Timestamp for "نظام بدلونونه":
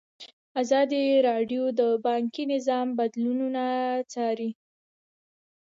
2.53-3.63